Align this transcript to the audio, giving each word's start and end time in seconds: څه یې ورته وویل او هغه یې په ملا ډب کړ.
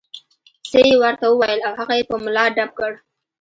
څه 0.69 0.79
یې 0.87 0.95
ورته 1.03 1.25
وویل 1.29 1.59
او 1.67 1.73
هغه 1.79 1.93
یې 1.99 2.03
په 2.11 2.15
ملا 2.23 2.43
ډب 2.55 2.69
کړ. 2.79 2.91